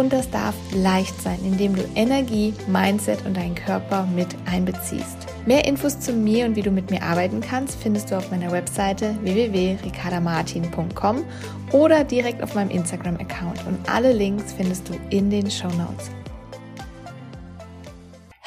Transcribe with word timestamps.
und 0.00 0.12
das 0.12 0.30
darf 0.30 0.54
leicht 0.74 1.20
sein, 1.22 1.38
indem 1.44 1.76
du 1.76 1.82
Energie, 1.94 2.54
Mindset 2.66 3.24
und 3.26 3.36
deinen 3.36 3.54
Körper 3.54 4.08
mit 4.14 4.28
einbeziehst. 4.50 5.26
Mehr 5.46 5.66
Infos 5.66 6.00
zu 6.00 6.12
mir 6.12 6.46
und 6.46 6.56
wie 6.56 6.62
du 6.62 6.70
mit 6.70 6.90
mir 6.90 7.02
arbeiten 7.02 7.40
kannst, 7.40 7.80
findest 7.80 8.10
du 8.10 8.16
auf 8.16 8.30
meiner 8.30 8.50
Webseite 8.50 9.16
www.ricardamartin.com 9.22 11.24
oder 11.72 12.04
direkt 12.04 12.42
auf 12.42 12.54
meinem 12.54 12.70
Instagram-Account 12.70 13.66
und 13.66 13.78
alle 13.88 14.12
Links 14.12 14.52
findest 14.52 14.88
du 14.88 14.94
in 15.10 15.30
den 15.30 15.50
Show 15.50 15.68
Notes. 15.68 16.10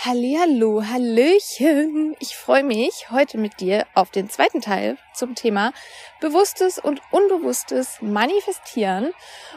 Hallihallo, 0.05 0.84
Hallöchen! 0.84 2.13
Ich 2.20 2.35
freue 2.35 2.63
mich 2.66 3.09
heute 3.09 3.38
mit 3.38 3.62
dir 3.62 3.88
auf 3.93 4.12
den 4.12 4.29
zweiten 4.29 4.59
Teil 4.59 4.98
zum 5.13 5.34
Thema 5.34 5.71
bewusstes 6.20 6.77
und 6.77 7.02
unbewusstes 7.12 8.02
Manifestieren. 8.02 9.13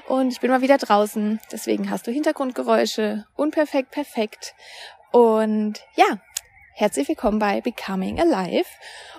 Und 0.06 0.28
ich 0.30 0.38
bin 0.38 0.52
mal 0.52 0.60
wieder 0.60 0.78
draußen, 0.78 1.40
deswegen 1.50 1.90
hast 1.90 2.06
du 2.06 2.12
Hintergrundgeräusche. 2.12 3.26
Unperfekt, 3.34 3.90
perfekt. 3.90 4.54
Und 5.10 5.84
ja, 5.96 6.18
herzlich 6.74 7.08
willkommen 7.08 7.40
bei 7.40 7.60
Becoming 7.60 8.20
Alive. 8.20 8.70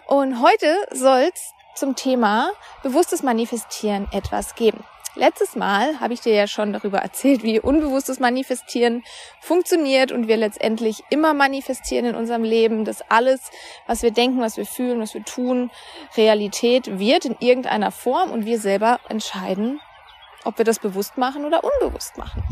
Und 0.05 0.41
heute 0.41 0.77
soll 0.91 1.29
es 1.33 1.51
zum 1.75 1.97
Thema 1.97 2.51
bewusstes 2.83 3.21
Manifestieren 3.21 4.07
etwas 4.13 4.55
geben. 4.55 4.81
Letztes 5.17 5.55
Mal 5.55 5.99
habe 5.99 6.13
ich 6.13 6.21
dir 6.21 6.35
ja 6.35 6.45
schon 6.45 6.73
darüber 6.73 6.99
erzählt, 6.99 7.41
wie 7.41 7.59
unbewusstes 7.59 8.19
Manifestieren 8.19 9.03
funktioniert 9.41 10.11
und 10.11 10.27
wir 10.27 10.37
letztendlich 10.37 11.03
immer 11.09 11.33
manifestieren 11.33 12.05
in 12.05 12.13
unserem 12.13 12.43
Leben, 12.43 12.85
dass 12.85 13.01
alles, 13.09 13.49
was 13.87 14.03
wir 14.03 14.11
denken, 14.11 14.41
was 14.41 14.57
wir 14.57 14.67
fühlen, 14.67 15.01
was 15.01 15.15
wir 15.15 15.25
tun, 15.25 15.71
Realität 16.15 16.99
wird 16.99 17.25
in 17.25 17.35
irgendeiner 17.39 17.89
Form 17.89 18.29
und 18.29 18.45
wir 18.45 18.59
selber 18.59 18.99
entscheiden, 19.09 19.79
ob 20.43 20.59
wir 20.59 20.65
das 20.65 20.77
bewusst 20.77 21.17
machen 21.17 21.45
oder 21.45 21.61
unbewusst 21.63 22.19
machen. 22.19 22.43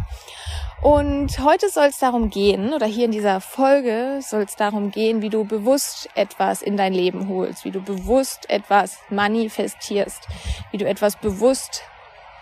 Und 0.82 1.38
heute 1.44 1.70
soll 1.70 1.86
es 1.86 2.00
darum 2.00 2.32
gehen, 2.32 2.74
oder 2.74 2.88
hier 2.88 3.06
in 3.06 3.12
dieser 3.12 3.42
Folge 3.42 4.22
soll 4.22 4.42
es 4.42 4.56
darum 4.56 4.90
gehen, 4.90 5.22
wie 5.22 5.30
du 5.30 5.46
bewusst 5.46 6.10
etwas 6.16 6.64
in 6.64 6.78
dein 6.78 6.94
Leben 6.94 7.30
holst, 7.30 7.64
wie 7.64 7.72
du 7.72 7.82
bewusst 7.82 8.50
etwas 8.50 8.98
manifestierst, 9.12 10.28
wie 10.72 10.78
du 10.80 10.88
etwas 10.88 11.16
bewusst 11.18 11.84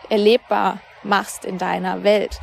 erlebbar 0.10 0.80
machst 1.04 1.46
in 1.46 1.58
deiner 1.58 2.04
Welt. 2.04 2.40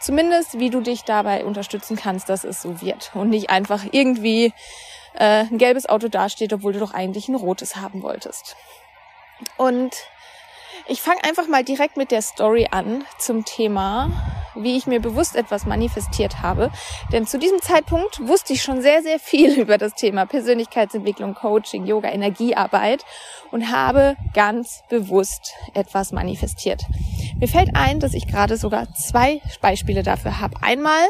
Zumindest, 0.00 0.58
wie 0.58 0.70
du 0.70 0.80
dich 0.80 1.04
dabei 1.04 1.44
unterstützen 1.44 1.96
kannst, 1.96 2.28
dass 2.28 2.44
es 2.44 2.62
so 2.62 2.80
wird 2.80 3.10
und 3.14 3.30
nicht 3.30 3.50
einfach 3.50 3.84
irgendwie 3.90 4.52
äh, 5.14 5.44
ein 5.44 5.58
gelbes 5.58 5.88
Auto 5.88 6.08
dasteht, 6.08 6.52
obwohl 6.52 6.72
du 6.72 6.78
doch 6.78 6.94
eigentlich 6.94 7.28
ein 7.28 7.34
rotes 7.34 7.76
haben 7.76 8.02
wolltest. 8.02 8.56
Und 9.56 9.96
ich 10.86 11.02
fange 11.02 11.24
einfach 11.24 11.48
mal 11.48 11.64
direkt 11.64 11.96
mit 11.96 12.10
der 12.10 12.22
Story 12.22 12.68
an 12.70 13.04
zum 13.18 13.44
Thema, 13.44 14.10
wie 14.58 14.76
ich 14.76 14.86
mir 14.86 15.00
bewusst 15.00 15.36
etwas 15.36 15.66
manifestiert 15.66 16.42
habe. 16.42 16.70
Denn 17.12 17.26
zu 17.26 17.38
diesem 17.38 17.60
Zeitpunkt 17.60 18.26
wusste 18.26 18.52
ich 18.52 18.62
schon 18.62 18.82
sehr, 18.82 19.02
sehr 19.02 19.18
viel 19.18 19.52
über 19.60 19.78
das 19.78 19.94
Thema 19.94 20.26
Persönlichkeitsentwicklung, 20.26 21.34
Coaching, 21.34 21.86
Yoga, 21.86 22.10
Energiearbeit 22.10 23.04
und 23.50 23.70
habe 23.70 24.16
ganz 24.34 24.82
bewusst 24.88 25.54
etwas 25.74 26.12
manifestiert. 26.12 26.82
Mir 27.38 27.48
fällt 27.48 27.74
ein, 27.74 28.00
dass 28.00 28.14
ich 28.14 28.26
gerade 28.26 28.56
sogar 28.56 28.92
zwei 28.94 29.40
Beispiele 29.60 30.02
dafür 30.02 30.40
habe. 30.40 30.62
Einmal 30.62 31.06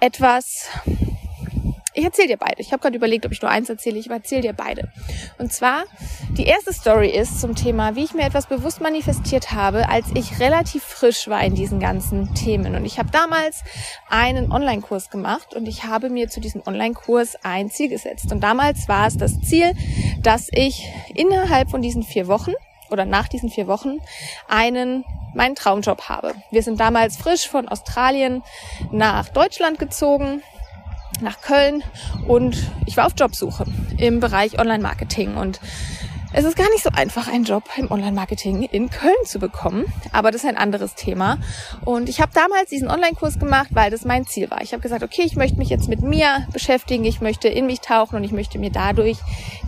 etwas, 0.00 0.68
ich 1.96 2.04
erzähle 2.04 2.28
dir 2.28 2.36
beide. 2.36 2.60
Ich 2.60 2.72
habe 2.72 2.82
gerade 2.82 2.96
überlegt, 2.96 3.24
ob 3.24 3.32
ich 3.32 3.40
nur 3.40 3.50
eins 3.50 3.70
erzähle. 3.70 3.98
Ich 3.98 4.10
erzähle 4.10 4.42
dir 4.42 4.52
beide. 4.52 4.92
Und 5.38 5.50
zwar, 5.50 5.84
die 6.36 6.44
erste 6.44 6.72
Story 6.74 7.08
ist 7.08 7.40
zum 7.40 7.54
Thema, 7.54 7.96
wie 7.96 8.04
ich 8.04 8.12
mir 8.12 8.24
etwas 8.24 8.46
bewusst 8.46 8.82
manifestiert 8.82 9.52
habe, 9.52 9.88
als 9.88 10.06
ich 10.14 10.38
relativ 10.38 10.82
frisch 10.82 11.28
war 11.28 11.42
in 11.42 11.54
diesen 11.54 11.80
ganzen 11.80 12.34
Themen. 12.34 12.74
Und 12.74 12.84
ich 12.84 12.98
habe 12.98 13.10
damals 13.10 13.64
einen 14.10 14.52
Online-Kurs 14.52 15.08
gemacht 15.08 15.54
und 15.54 15.66
ich 15.66 15.84
habe 15.84 16.10
mir 16.10 16.28
zu 16.28 16.40
diesem 16.40 16.62
Online-Kurs 16.66 17.36
ein 17.42 17.70
Ziel 17.70 17.88
gesetzt. 17.88 18.30
Und 18.30 18.40
damals 18.40 18.88
war 18.88 19.06
es 19.06 19.16
das 19.16 19.40
Ziel, 19.40 19.72
dass 20.20 20.48
ich 20.52 20.86
innerhalb 21.14 21.70
von 21.70 21.80
diesen 21.80 22.02
vier 22.02 22.26
Wochen 22.26 22.52
oder 22.90 23.06
nach 23.06 23.26
diesen 23.28 23.48
vier 23.48 23.68
Wochen 23.68 24.00
einen 24.48 25.04
meinen 25.34 25.54
Traumjob 25.54 26.08
habe. 26.10 26.34
Wir 26.50 26.62
sind 26.62 26.78
damals 26.78 27.16
frisch 27.16 27.48
von 27.48 27.68
Australien 27.68 28.42
nach 28.90 29.28
Deutschland 29.30 29.78
gezogen 29.78 30.42
nach 31.20 31.40
Köln 31.40 31.82
und 32.26 32.56
ich 32.86 32.96
war 32.96 33.06
auf 33.06 33.12
Jobsuche 33.16 33.64
im 33.98 34.20
Bereich 34.20 34.58
Online-Marketing 34.58 35.36
und 35.36 35.60
es 36.38 36.44
ist 36.44 36.56
gar 36.56 36.68
nicht 36.68 36.82
so 36.82 36.90
einfach, 36.90 37.28
einen 37.28 37.44
Job 37.44 37.64
im 37.78 37.90
Online-Marketing 37.90 38.64
in 38.64 38.90
Köln 38.90 39.14
zu 39.24 39.38
bekommen, 39.38 39.86
aber 40.12 40.30
das 40.30 40.42
ist 40.42 40.48
ein 40.48 40.58
anderes 40.58 40.94
Thema. 40.94 41.38
Und 41.84 42.10
ich 42.10 42.20
habe 42.20 42.30
damals 42.34 42.68
diesen 42.68 42.90
Online-Kurs 42.90 43.38
gemacht, 43.38 43.68
weil 43.70 43.90
das 43.90 44.04
mein 44.04 44.26
Ziel 44.26 44.50
war. 44.50 44.60
Ich 44.60 44.72
habe 44.72 44.82
gesagt, 44.82 45.02
okay, 45.02 45.22
ich 45.24 45.36
möchte 45.36 45.56
mich 45.56 45.70
jetzt 45.70 45.88
mit 45.88 46.02
mir 46.02 46.46
beschäftigen, 46.52 47.06
ich 47.06 47.22
möchte 47.22 47.48
in 47.48 47.64
mich 47.64 47.80
tauchen 47.80 48.16
und 48.16 48.24
ich 48.24 48.32
möchte 48.32 48.58
mir 48.58 48.70
dadurch 48.70 49.16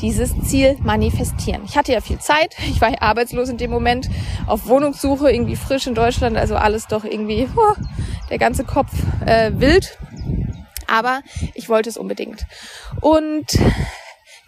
dieses 0.03 0.39
Ziel 0.43 0.77
manifestieren. 0.83 1.63
Ich 1.65 1.77
hatte 1.77 1.95
ja 1.95 2.03
viel 2.03 2.19
Zeit, 2.19 2.55
ich 2.69 2.83
war 2.83 2.91
ja 2.91 3.01
arbeitslos 3.01 3.49
in 3.49 3.57
dem 3.57 3.71
Moment, 3.71 4.11
auf 4.47 4.67
Wohnungssuche, 4.67 5.31
irgendwie 5.31 5.57
frisch 5.57 5.87
in 5.87 5.95
Deutschland, 5.95 6.37
also 6.37 6.57
alles 6.57 6.87
doch 6.87 7.05
irgendwie, 7.05 7.49
oh, 7.57 7.75
der 8.29 8.39
ganze 8.39 8.65
Kopf 8.65 8.93
äh, 9.25 9.53
wild 9.55 9.97
aber 10.89 11.23
ich 11.55 11.69
wollte 11.69 11.89
es 11.89 11.97
unbedingt. 11.97 12.45
Und 13.01 13.59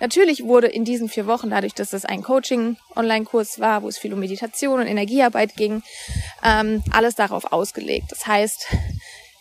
Natürlich 0.00 0.44
wurde 0.44 0.66
in 0.66 0.86
diesen 0.86 1.10
vier 1.10 1.26
Wochen, 1.26 1.50
dadurch, 1.50 1.74
dass 1.74 1.90
das 1.90 2.06
ein 2.06 2.22
Coaching-Online-Kurs 2.22 3.60
war, 3.60 3.82
wo 3.82 3.88
es 3.88 3.98
viel 3.98 4.14
um 4.14 4.20
Meditation 4.20 4.80
und 4.80 4.86
Energiearbeit 4.86 5.56
ging, 5.56 5.82
ähm, 6.42 6.82
alles 6.90 7.16
darauf 7.16 7.52
ausgelegt. 7.52 8.06
Das 8.10 8.26
heißt, 8.26 8.66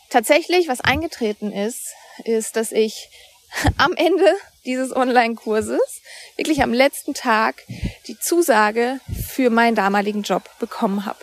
tatsächlich, 0.09 0.67
was 0.67 0.81
eingetreten 0.81 1.53
ist, 1.53 1.93
ist, 2.25 2.57
dass 2.57 2.73
ich 2.73 3.09
am 3.77 3.93
Ende 3.93 4.35
dieses 4.65 4.93
Online-Kurses, 4.93 6.01
wirklich 6.35 6.61
am 6.61 6.73
letzten 6.73 7.13
Tag, 7.13 7.63
die 8.07 8.19
Zusage 8.19 8.99
für 9.29 9.49
meinen 9.49 9.75
damaligen 9.75 10.23
Job 10.23 10.43
bekommen 10.59 11.05
habe 11.05 11.19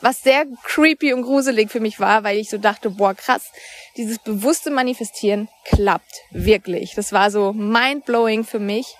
was 0.00 0.22
sehr 0.22 0.46
creepy 0.64 1.12
und 1.12 1.22
gruselig 1.22 1.70
für 1.70 1.80
mich 1.80 2.00
war, 2.00 2.24
weil 2.24 2.38
ich 2.38 2.50
so 2.50 2.58
dachte, 2.58 2.90
boah, 2.90 3.14
krass, 3.14 3.50
dieses 3.96 4.18
bewusste 4.18 4.70
Manifestieren 4.70 5.48
klappt 5.64 6.22
wirklich. 6.30 6.94
Das 6.94 7.12
war 7.12 7.30
so 7.30 7.52
mindblowing 7.52 8.44
für 8.44 8.60
mich. 8.60 8.94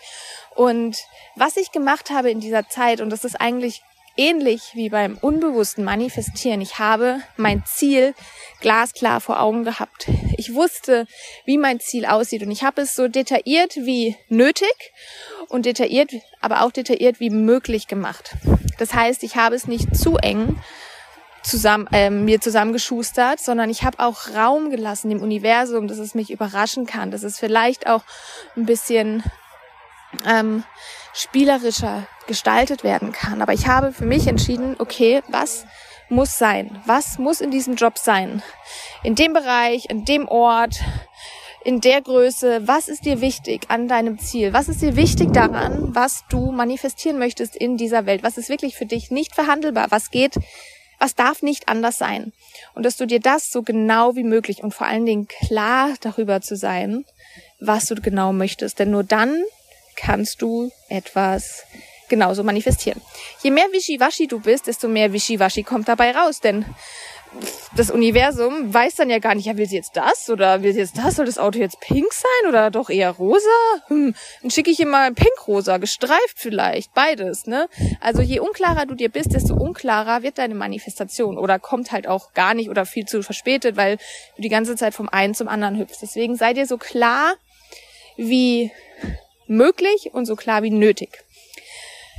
Und 0.54 0.98
was 1.36 1.56
ich 1.56 1.70
gemacht 1.70 2.10
habe 2.10 2.30
in 2.30 2.40
dieser 2.40 2.68
Zeit, 2.68 3.00
und 3.00 3.10
das 3.10 3.24
ist 3.24 3.40
eigentlich 3.40 3.82
ähnlich 4.18 4.72
wie 4.74 4.90
beim 4.90 5.16
unbewussten 5.16 5.84
Manifestieren. 5.84 6.60
Ich 6.60 6.78
habe 6.80 7.20
mein 7.36 7.62
Ziel 7.64 8.14
glasklar 8.60 9.20
vor 9.20 9.40
Augen 9.40 9.64
gehabt. 9.64 10.08
Ich 10.36 10.54
wusste, 10.54 11.06
wie 11.44 11.56
mein 11.56 11.78
Ziel 11.78 12.04
aussieht 12.04 12.42
und 12.42 12.50
ich 12.50 12.64
habe 12.64 12.82
es 12.82 12.96
so 12.96 13.06
detailliert 13.06 13.76
wie 13.76 14.16
nötig 14.28 14.92
und 15.48 15.64
detailliert, 15.64 16.10
aber 16.40 16.62
auch 16.62 16.72
detailliert 16.72 17.20
wie 17.20 17.30
möglich 17.30 17.86
gemacht. 17.86 18.34
Das 18.78 18.92
heißt, 18.92 19.22
ich 19.22 19.36
habe 19.36 19.54
es 19.54 19.66
nicht 19.68 19.96
zu 19.96 20.16
eng 20.16 20.60
zusammen, 21.48 21.88
äh, 21.92 22.10
mir 22.10 22.40
zusammengeschustert, 22.40 23.40
sondern 23.40 23.70
ich 23.70 23.82
habe 23.82 23.98
auch 24.00 24.34
Raum 24.34 24.70
gelassen 24.70 25.10
dem 25.10 25.22
Universum, 25.22 25.88
dass 25.88 25.98
es 25.98 26.14
mich 26.14 26.30
überraschen 26.30 26.86
kann, 26.86 27.10
dass 27.10 27.22
es 27.22 27.38
vielleicht 27.38 27.86
auch 27.86 28.02
ein 28.56 28.66
bisschen 28.66 29.22
ähm, 30.26 30.64
spielerischer 31.14 32.06
gestaltet 32.26 32.84
werden 32.84 33.12
kann. 33.12 33.42
Aber 33.42 33.52
ich 33.52 33.66
habe 33.66 33.92
für 33.92 34.04
mich 34.04 34.26
entschieden, 34.26 34.76
okay, 34.78 35.22
was 35.28 35.64
muss 36.08 36.38
sein? 36.38 36.80
Was 36.86 37.18
muss 37.18 37.40
in 37.40 37.50
diesem 37.50 37.74
Job 37.74 37.98
sein? 37.98 38.42
In 39.02 39.14
dem 39.14 39.32
Bereich, 39.32 39.86
in 39.88 40.04
dem 40.04 40.28
Ort, 40.28 40.80
in 41.64 41.80
der 41.80 42.00
Größe, 42.00 42.66
was 42.66 42.88
ist 42.88 43.04
dir 43.04 43.20
wichtig 43.20 43.66
an 43.68 43.88
deinem 43.88 44.18
Ziel? 44.18 44.52
Was 44.52 44.68
ist 44.68 44.80
dir 44.80 44.96
wichtig 44.96 45.32
daran, 45.32 45.94
was 45.94 46.24
du 46.30 46.50
manifestieren 46.52 47.18
möchtest 47.18 47.56
in 47.56 47.76
dieser 47.76 48.06
Welt? 48.06 48.22
Was 48.22 48.38
ist 48.38 48.48
wirklich 48.48 48.76
für 48.76 48.86
dich 48.86 49.10
nicht 49.10 49.34
verhandelbar? 49.34 49.88
Was 49.90 50.10
geht 50.10 50.36
was 50.98 51.14
darf 51.14 51.42
nicht 51.42 51.68
anders 51.68 51.98
sein? 51.98 52.32
Und 52.74 52.84
dass 52.84 52.96
du 52.96 53.06
dir 53.06 53.20
das 53.20 53.50
so 53.50 53.62
genau 53.62 54.16
wie 54.16 54.24
möglich 54.24 54.62
und 54.62 54.74
vor 54.74 54.86
allen 54.86 55.06
Dingen 55.06 55.28
klar 55.28 55.94
darüber 56.00 56.40
zu 56.40 56.56
sein, 56.56 57.04
was 57.60 57.86
du 57.86 57.94
genau 57.96 58.32
möchtest. 58.32 58.78
Denn 58.78 58.90
nur 58.90 59.04
dann 59.04 59.42
kannst 59.96 60.42
du 60.42 60.70
etwas 60.88 61.64
genauso 62.08 62.42
manifestieren. 62.42 63.00
Je 63.42 63.50
mehr 63.50 63.66
Wischiwaschi 63.72 64.26
du 64.26 64.40
bist, 64.40 64.66
desto 64.66 64.88
mehr 64.88 65.12
Wischiwaschi 65.12 65.62
kommt 65.62 65.88
dabei 65.88 66.12
raus. 66.12 66.40
Denn 66.40 66.64
das 67.76 67.90
Universum 67.90 68.72
weiß 68.72 68.96
dann 68.96 69.10
ja 69.10 69.18
gar 69.18 69.34
nicht, 69.34 69.46
ja, 69.46 69.56
will 69.56 69.66
sie 69.66 69.76
jetzt 69.76 69.96
das 69.96 70.28
oder 70.30 70.62
will 70.62 70.72
sie 70.72 70.80
jetzt 70.80 70.98
das? 70.98 71.16
Soll 71.16 71.26
das 71.26 71.38
Auto 71.38 71.58
jetzt 71.58 71.80
pink 71.80 72.12
sein 72.12 72.48
oder 72.48 72.70
doch 72.70 72.90
eher 72.90 73.10
rosa? 73.10 73.48
Hm, 73.88 74.14
dann 74.42 74.50
schicke 74.50 74.70
ich 74.70 74.80
ihr 74.80 74.86
mal 74.86 75.12
pinkrosa, 75.12 75.78
gestreift 75.78 76.36
vielleicht, 76.36 76.92
beides, 76.94 77.46
ne? 77.46 77.68
Also 78.00 78.22
je 78.22 78.40
unklarer 78.40 78.86
du 78.86 78.94
dir 78.94 79.08
bist, 79.08 79.32
desto 79.34 79.54
unklarer 79.54 80.22
wird 80.22 80.38
deine 80.38 80.54
Manifestation 80.54 81.38
oder 81.38 81.58
kommt 81.58 81.92
halt 81.92 82.06
auch 82.06 82.32
gar 82.32 82.54
nicht 82.54 82.70
oder 82.70 82.86
viel 82.86 83.06
zu 83.06 83.22
verspätet, 83.22 83.76
weil 83.76 83.98
du 84.36 84.42
die 84.42 84.48
ganze 84.48 84.76
Zeit 84.76 84.94
vom 84.94 85.08
einen 85.08 85.34
zum 85.34 85.48
anderen 85.48 85.78
hüpfst. 85.78 85.98
Deswegen 86.02 86.36
sei 86.36 86.54
dir 86.54 86.66
so 86.66 86.78
klar 86.78 87.34
wie 88.16 88.72
möglich 89.46 90.10
und 90.12 90.26
so 90.26 90.36
klar 90.36 90.62
wie 90.62 90.70
nötig. 90.70 91.24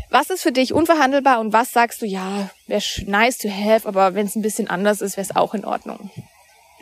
Was 0.09 0.29
ist 0.29 0.41
für 0.41 0.51
dich 0.51 0.73
unverhandelbar 0.73 1.39
und 1.39 1.53
was 1.53 1.71
sagst 1.71 2.01
du, 2.01 2.06
ja, 2.06 2.50
wäre 2.65 2.81
nice 3.06 3.38
to 3.38 3.50
have, 3.50 3.88
aber 3.88 4.15
wenn 4.15 4.25
es 4.25 4.35
ein 4.35 4.41
bisschen 4.41 4.67
anders 4.67 5.01
ist, 5.01 5.17
wäre 5.17 5.27
es 5.27 5.35
auch 5.35 5.53
in 5.53 5.65
Ordnung. 5.65 6.09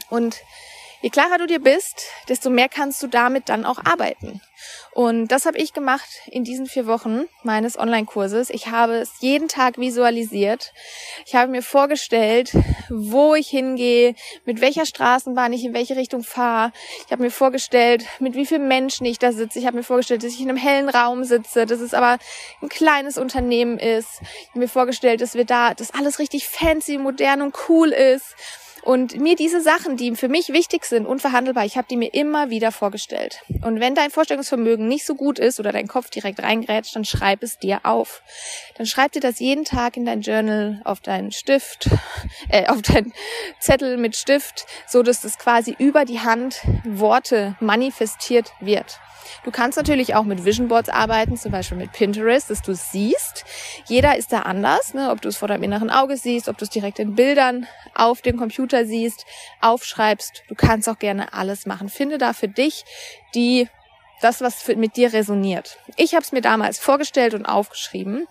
Und 0.09 0.37
Je 1.01 1.11
klarer 1.11 1.37
du 1.37 1.45
dir 1.45 1.59
bist, 1.59 2.07
desto 2.27 2.49
mehr 2.49 2.69
kannst 2.69 3.03
du 3.03 3.07
damit 3.07 3.49
dann 3.49 3.65
auch 3.65 3.77
arbeiten. 3.85 4.41
Und 4.93 5.27
das 5.27 5.45
habe 5.45 5.59
ich 5.59 5.73
gemacht 5.73 6.07
in 6.25 6.43
diesen 6.43 6.65
vier 6.65 6.87
Wochen 6.87 7.25
meines 7.43 7.77
Online-Kurses. 7.77 8.49
Ich 8.49 8.67
habe 8.67 8.95
es 8.95 9.11
jeden 9.19 9.47
Tag 9.47 9.77
visualisiert. 9.77 10.73
Ich 11.27 11.35
habe 11.35 11.51
mir 11.51 11.61
vorgestellt, 11.61 12.51
wo 12.89 13.35
ich 13.35 13.47
hingehe, 13.47 14.15
mit 14.45 14.59
welcher 14.59 14.87
Straßenbahn 14.87 15.53
ich 15.53 15.63
in 15.63 15.75
welche 15.75 15.95
Richtung 15.95 16.23
fahre. 16.23 16.71
Ich 17.05 17.11
habe 17.11 17.21
mir 17.21 17.31
vorgestellt, 17.31 18.03
mit 18.17 18.33
wie 18.33 18.47
vielen 18.47 18.67
Menschen 18.67 19.05
ich 19.05 19.19
da 19.19 19.31
sitze. 19.31 19.59
Ich 19.59 19.67
habe 19.67 19.77
mir 19.77 19.83
vorgestellt, 19.83 20.23
dass 20.23 20.33
ich 20.33 20.41
in 20.41 20.49
einem 20.49 20.57
hellen 20.57 20.89
Raum 20.89 21.23
sitze, 21.25 21.67
dass 21.67 21.79
es 21.79 21.93
aber 21.93 22.17
ein 22.63 22.69
kleines 22.69 23.19
Unternehmen 23.19 23.77
ist. 23.77 24.09
Ich 24.21 24.49
habe 24.49 24.59
mir 24.59 24.67
vorgestellt, 24.67 25.21
dass 25.21 25.35
wir 25.35 25.45
da, 25.45 25.75
dass 25.75 25.93
alles 25.93 26.17
richtig 26.17 26.47
fancy, 26.47 26.97
modern 26.97 27.43
und 27.43 27.55
cool 27.69 27.89
ist 27.89 28.35
und 28.83 29.19
mir 29.19 29.35
diese 29.35 29.61
Sachen, 29.61 29.97
die 29.97 30.15
für 30.15 30.29
mich 30.29 30.49
wichtig 30.49 30.85
sind, 30.85 31.05
unverhandelbar, 31.05 31.65
ich 31.65 31.77
habe 31.77 31.87
die 31.89 31.97
mir 31.97 32.13
immer 32.13 32.49
wieder 32.49 32.71
vorgestellt. 32.71 33.41
Und 33.63 33.79
wenn 33.79 33.95
dein 33.95 34.11
Vorstellungsvermögen 34.11 34.87
nicht 34.87 35.05
so 35.05 35.15
gut 35.15 35.39
ist 35.39 35.59
oder 35.59 35.71
dein 35.71 35.87
Kopf 35.87 36.09
direkt 36.09 36.41
reingrätscht, 36.41 36.95
dann 36.95 37.05
schreib 37.05 37.43
es 37.43 37.57
dir 37.57 37.81
auf. 37.83 38.21
Dann 38.77 38.85
schreib 38.85 39.11
dir 39.11 39.19
das 39.19 39.39
jeden 39.39 39.65
Tag 39.65 39.97
in 39.97 40.05
dein 40.05 40.21
Journal, 40.21 40.81
auf 40.83 40.99
deinen 40.99 41.31
Stift, 41.31 41.89
äh, 42.49 42.67
auf 42.67 42.81
deinen 42.81 43.13
Zettel 43.59 43.97
mit 43.97 44.15
Stift, 44.15 44.65
so 44.87 45.03
dass 45.03 45.21
das 45.21 45.37
quasi 45.37 45.75
über 45.77 46.05
die 46.05 46.19
Hand 46.19 46.61
Worte 46.85 47.55
manifestiert 47.59 48.51
wird. 48.59 48.99
Du 49.43 49.51
kannst 49.51 49.77
natürlich 49.77 50.15
auch 50.15 50.23
mit 50.23 50.45
Vision 50.45 50.67
Boards 50.67 50.89
arbeiten, 50.89 51.37
zum 51.37 51.51
Beispiel 51.51 51.77
mit 51.77 51.91
Pinterest, 51.91 52.49
dass 52.49 52.61
du 52.61 52.71
es 52.71 52.91
siehst. 52.91 53.45
Jeder 53.85 54.17
ist 54.17 54.31
da 54.31 54.41
anders, 54.41 54.93
ne? 54.93 55.11
ob 55.11 55.21
du 55.21 55.29
es 55.29 55.37
vor 55.37 55.47
deinem 55.47 55.63
inneren 55.63 55.89
Auge 55.89 56.17
siehst, 56.17 56.49
ob 56.49 56.57
du 56.57 56.65
es 56.65 56.69
direkt 56.69 56.99
in 56.99 57.15
Bildern 57.15 57.67
auf 57.95 58.21
dem 58.21 58.37
Computer 58.37 58.76
siehst, 58.85 59.25
aufschreibst. 59.61 60.43
Du 60.47 60.55
kannst 60.55 60.87
auch 60.89 60.99
gerne 60.99 61.33
alles 61.33 61.65
machen. 61.65 61.89
Finde 61.89 62.17
da 62.17 62.33
für 62.33 62.47
dich 62.47 62.85
die 63.35 63.67
das, 64.21 64.41
was 64.41 64.67
mit 64.67 64.95
dir 64.95 65.13
resoniert. 65.13 65.77
Ich 65.95 66.13
habe 66.13 66.23
es 66.23 66.31
mir 66.31 66.41
damals 66.41 66.79
vorgestellt 66.79 67.33
und 67.33 67.45
aufgeschrieben 67.45 68.27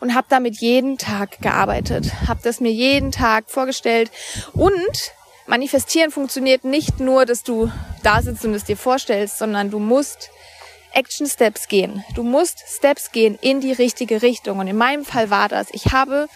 und 0.00 0.14
habe 0.14 0.26
damit 0.28 0.56
jeden 0.60 0.98
Tag 0.98 1.40
gearbeitet, 1.40 2.12
habe 2.26 2.40
das 2.42 2.60
mir 2.60 2.72
jeden 2.72 3.12
Tag 3.12 3.50
vorgestellt 3.50 4.10
und 4.52 5.12
Manifestieren 5.46 6.10
funktioniert 6.10 6.64
nicht 6.64 7.00
nur, 7.00 7.26
dass 7.26 7.42
du 7.42 7.70
da 8.02 8.22
sitzt 8.22 8.46
und 8.46 8.54
es 8.54 8.64
dir 8.64 8.78
vorstellst, 8.78 9.38
sondern 9.38 9.70
du 9.70 9.78
musst 9.78 10.30
Action 10.94 11.26
Steps 11.26 11.68
gehen. 11.68 12.04
Du 12.14 12.22
musst 12.22 12.62
Steps 12.66 13.12
gehen 13.12 13.38
in 13.40 13.60
die 13.60 13.72
richtige 13.72 14.22
Richtung. 14.22 14.58
Und 14.58 14.68
in 14.68 14.76
meinem 14.76 15.04
Fall 15.04 15.30
war 15.30 15.48
das. 15.48 15.68
Ich 15.72 15.92
habe 15.92 16.28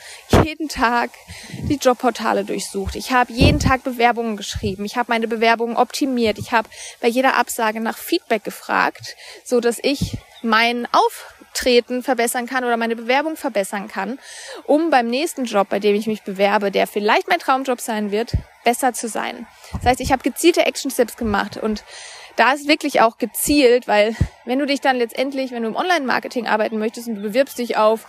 jeden 0.44 0.68
Tag 0.68 1.10
die 1.68 1.76
Jobportale 1.76 2.44
durchsucht. 2.44 2.96
Ich 2.96 3.12
habe 3.12 3.32
jeden 3.32 3.60
Tag 3.60 3.84
Bewerbungen 3.84 4.36
geschrieben. 4.36 4.84
Ich 4.84 4.96
habe 4.96 5.10
meine 5.10 5.28
Bewerbungen 5.28 5.76
optimiert. 5.76 6.38
Ich 6.38 6.52
habe 6.52 6.68
bei 7.00 7.08
jeder 7.08 7.36
Absage 7.36 7.80
nach 7.80 7.98
Feedback 7.98 8.44
gefragt, 8.44 9.16
so 9.44 9.60
dass 9.60 9.78
ich 9.82 10.18
mein 10.42 10.86
Auf 10.92 11.34
Auftreten 11.58 12.04
verbessern 12.04 12.46
kann 12.46 12.62
oder 12.62 12.76
meine 12.76 12.94
Bewerbung 12.94 13.36
verbessern 13.36 13.88
kann, 13.88 14.20
um 14.64 14.90
beim 14.90 15.08
nächsten 15.08 15.44
Job, 15.44 15.68
bei 15.68 15.80
dem 15.80 15.96
ich 15.96 16.06
mich 16.06 16.22
bewerbe, 16.22 16.70
der 16.70 16.86
vielleicht 16.86 17.28
mein 17.28 17.40
Traumjob 17.40 17.80
sein 17.80 18.12
wird, 18.12 18.32
besser 18.62 18.92
zu 18.92 19.08
sein. 19.08 19.46
Das 19.72 19.84
heißt, 19.84 20.00
ich 20.00 20.12
habe 20.12 20.22
gezielte 20.22 20.64
Action 20.66 20.90
Steps 20.90 21.16
gemacht 21.16 21.56
und 21.56 21.82
da 22.38 22.52
ist 22.52 22.68
wirklich 22.68 23.00
auch 23.00 23.18
gezielt, 23.18 23.88
weil 23.88 24.14
wenn 24.44 24.58
du 24.58 24.66
dich 24.66 24.80
dann 24.80 24.96
letztendlich, 24.96 25.50
wenn 25.50 25.64
du 25.64 25.68
im 25.68 25.76
Online-Marketing 25.76 26.46
arbeiten 26.46 26.78
möchtest 26.78 27.08
und 27.08 27.16
du 27.16 27.22
bewirbst 27.22 27.58
dich 27.58 27.76
auf, 27.76 28.06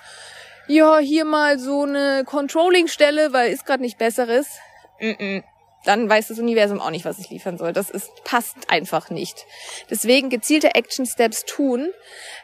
ja, 0.68 1.00
hier 1.00 1.26
mal 1.26 1.58
so 1.58 1.82
eine 1.82 2.24
Controlling-Stelle, 2.26 3.34
weil 3.34 3.52
ist 3.52 3.66
gerade 3.66 3.82
nicht 3.82 3.98
besseres, 3.98 4.48
dann 5.84 6.10
weiß 6.10 6.28
das 6.28 6.38
Universum 6.38 6.80
auch 6.80 6.92
nicht, 6.92 7.06
was 7.06 7.18
es 7.18 7.30
liefern 7.32 7.58
soll. 7.58 7.74
Das 7.74 7.90
ist, 7.90 8.24
passt 8.24 8.56
einfach 8.70 9.10
nicht. 9.10 9.46
Deswegen 9.90 10.30
gezielte 10.30 10.76
Action 10.76 11.08
Steps 11.08 11.46
tun, 11.46 11.92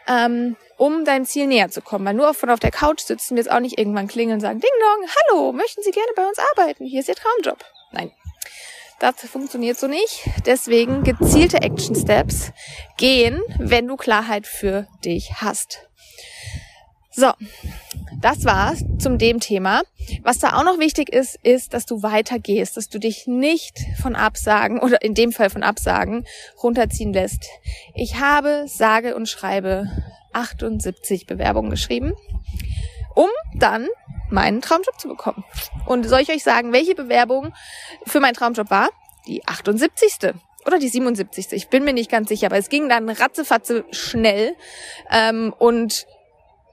ähm, 0.07 0.55
um 0.77 1.05
deinem 1.05 1.25
Ziel 1.25 1.45
näher 1.45 1.69
zu 1.69 1.81
kommen. 1.81 2.05
Weil 2.05 2.15
nur 2.15 2.33
von 2.33 2.49
auf 2.49 2.59
der 2.59 2.71
Couch 2.71 3.01
sitzen 3.01 3.35
wir 3.35 3.43
jetzt 3.43 3.51
auch 3.51 3.59
nicht 3.59 3.77
irgendwann 3.77 4.07
klingeln 4.07 4.37
und 4.37 4.41
sagen, 4.41 4.59
Ding 4.59 4.71
Dong, 4.79 5.09
hallo, 5.29 5.51
möchten 5.51 5.83
Sie 5.83 5.91
gerne 5.91 6.11
bei 6.15 6.25
uns 6.25 6.39
arbeiten? 6.39 6.85
Hier 6.85 7.01
ist 7.01 7.09
Ihr 7.09 7.15
Traumjob. 7.15 7.63
Nein. 7.91 8.11
Das 8.99 9.15
funktioniert 9.29 9.77
so 9.77 9.87
nicht. 9.87 10.29
Deswegen 10.45 11.03
gezielte 11.03 11.61
Action 11.61 11.95
Steps 11.95 12.51
gehen, 12.97 13.41
wenn 13.59 13.87
du 13.87 13.97
Klarheit 13.97 14.47
für 14.47 14.87
dich 15.03 15.33
hast. 15.41 15.89
So, 17.11 17.31
das 18.21 18.43
war's 18.43 18.83
zum 18.99 19.17
dem 19.17 19.39
Thema. 19.39 19.83
Was 20.23 20.39
da 20.39 20.57
auch 20.57 20.63
noch 20.63 20.79
wichtig 20.79 21.13
ist, 21.13 21.37
ist, 21.43 21.73
dass 21.73 21.85
du 21.85 22.03
weitergehst, 22.03 22.75
dass 22.75 22.89
du 22.89 22.99
dich 22.99 23.25
nicht 23.25 23.79
von 24.01 24.15
Absagen 24.15 24.79
oder 24.79 25.01
in 25.01 25.13
dem 25.13 25.31
Fall 25.31 25.49
von 25.49 25.63
Absagen 25.63 26.25
runterziehen 26.61 27.13
lässt. 27.13 27.45
Ich 27.93 28.19
habe 28.19 28.65
sage 28.67 29.15
und 29.15 29.29
schreibe 29.29 29.89
78 30.33 31.25
Bewerbungen 31.25 31.71
geschrieben, 31.71 32.13
um 33.13 33.29
dann 33.53 33.87
meinen 34.35 34.61
Traumjob 34.61 34.99
zu 34.99 35.07
bekommen. 35.07 35.43
Und 35.87 36.07
soll 36.07 36.19
ich 36.19 36.29
euch 36.29 36.43
sagen, 36.43 36.71
welche 36.71 36.93
Bewerbung 36.93 37.53
für 38.05 38.19
meinen 38.19 38.35
Traumjob 38.35 38.69
war? 38.69 38.89
Die 39.25 39.43
78 39.47 40.33
oder 40.67 40.77
die 40.77 40.89
77. 40.89 41.53
Ich 41.53 41.69
bin 41.69 41.83
mir 41.83 41.93
nicht 41.93 42.11
ganz 42.11 42.29
sicher, 42.29 42.47
aber 42.47 42.57
es 42.57 42.69
ging 42.69 42.89
dann 42.89 43.09
ratzefatze 43.09 43.85
schnell 43.91 44.55
ähm, 45.11 45.53
und 45.57 46.05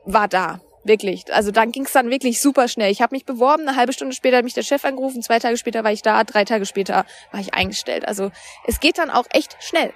war 0.04 0.28
da. 0.28 0.60
Wirklich. 0.84 1.32
Also 1.32 1.52
dann 1.52 1.70
ging 1.70 1.84
es 1.84 1.92
dann 1.92 2.10
wirklich 2.10 2.40
super 2.40 2.66
schnell. 2.66 2.90
Ich 2.90 3.00
habe 3.00 3.14
mich 3.14 3.24
beworben, 3.24 3.68
eine 3.68 3.76
halbe 3.76 3.92
Stunde 3.92 4.16
später 4.16 4.38
hat 4.38 4.44
mich 4.44 4.54
der 4.54 4.64
Chef 4.64 4.84
angerufen, 4.84 5.22
zwei 5.22 5.38
Tage 5.38 5.56
später 5.56 5.84
war 5.84 5.92
ich 5.92 6.02
da, 6.02 6.24
drei 6.24 6.44
Tage 6.44 6.66
später 6.66 7.06
war 7.30 7.40
ich 7.40 7.54
eingestellt. 7.54 8.08
Also 8.08 8.32
es 8.66 8.80
geht 8.80 8.98
dann 8.98 9.08
auch 9.08 9.26
echt 9.30 9.56
schnell. 9.60 9.92